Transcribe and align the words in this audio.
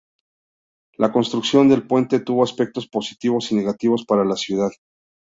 La 0.97 1.11
construcción 1.11 1.69
del 1.69 1.85
puente 1.85 2.19
tuvo 2.21 2.43
aspectos 2.43 2.87
positivos 2.87 3.51
y 3.51 3.55
negativos 3.55 4.03
para 4.03 4.25
la 4.25 4.35
ciudad. 4.35 4.71